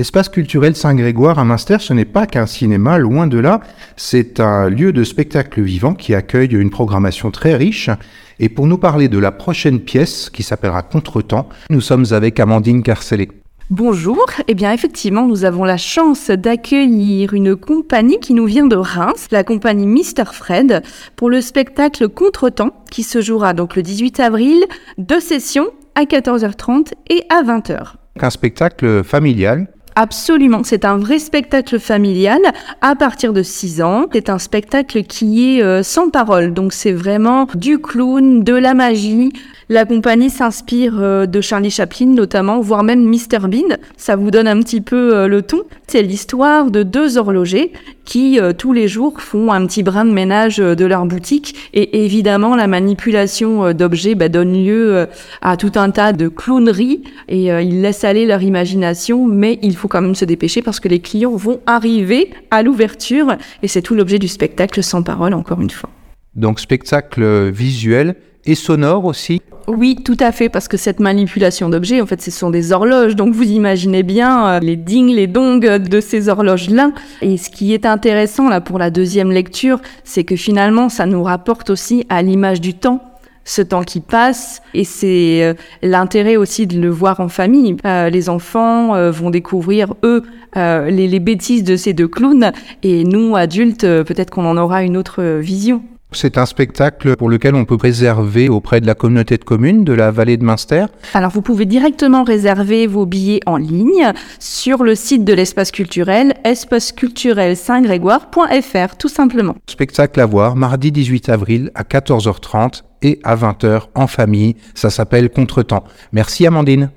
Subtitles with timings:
[0.00, 3.60] L'espace culturel Saint-Grégoire à Münster, ce n'est pas qu'un cinéma, loin de là.
[3.98, 7.90] C'est un lieu de spectacle vivant qui accueille une programmation très riche.
[8.38, 12.82] Et pour nous parler de la prochaine pièce qui s'appellera Contretemps, nous sommes avec Amandine
[12.82, 13.28] Carcelet.
[13.68, 18.76] Bonjour, eh bien effectivement nous avons la chance d'accueillir une compagnie qui nous vient de
[18.76, 20.82] Reims, la compagnie Mr Fred,
[21.14, 24.64] pour le spectacle Contretemps qui se jouera donc le 18 avril,
[24.96, 27.96] deux sessions à 14h30 et à 20h.
[28.18, 32.40] Un spectacle familial Absolument, c'est un vrai spectacle familial
[32.80, 34.06] à partir de 6 ans.
[34.12, 38.74] C'est un spectacle qui est euh, sans parole, donc c'est vraiment du clown, de la
[38.74, 39.32] magie.
[39.72, 43.76] La compagnie s'inspire euh, de Charlie Chaplin notamment, voire même Mr Bean.
[43.96, 45.60] Ça vous donne un petit peu euh, le ton.
[45.86, 47.70] C'est l'histoire de deux horlogers
[48.04, 52.56] qui tous les jours font un petit brin de ménage de leur boutique et évidemment
[52.56, 55.06] la manipulation d'objets bah, donne lieu
[55.42, 59.86] à tout un tas de clowneries et ils laissent aller leur imagination, mais il faut
[59.86, 63.94] quand même se dépêcher parce que les clients vont arriver à l'ouverture et c'est tout
[63.94, 65.90] l'objet du spectacle sans parole, encore une fois.
[66.34, 69.40] Donc spectacle visuel et sonore aussi
[69.70, 73.16] oui, tout à fait, parce que cette manipulation d'objets, en fait, ce sont des horloges.
[73.16, 76.92] Donc, vous imaginez bien euh, les dings, les dongs de ces horloges-là.
[77.22, 81.22] Et ce qui est intéressant, là, pour la deuxième lecture, c'est que finalement, ça nous
[81.22, 83.02] rapporte aussi à l'image du temps
[83.44, 87.76] ce temps qui passe et c'est euh, l'intérêt aussi de le voir en famille.
[87.84, 90.22] Euh, les enfants euh, vont découvrir eux
[90.56, 95.22] les, bêtises de ces deux clowns et nous adultes peut-être qu'on en aura une autre
[95.38, 95.80] vision.
[96.12, 99.92] C'est un spectacle pour lequel on peut réserver auprès de la communauté de communes de
[99.92, 100.86] la vallée de Münster.
[101.14, 106.34] Alors vous pouvez directement réserver vos billets en ligne sur le site de l'espace culturel
[106.44, 109.54] espaceculturel-saint-grégoire.fr tout simplement.
[109.68, 114.56] Spectacle à voir mardi 18 avril à 14h30 et à 20h en famille.
[114.74, 115.84] Ça s'appelle Contretemps.
[116.12, 116.90] Merci Amandine.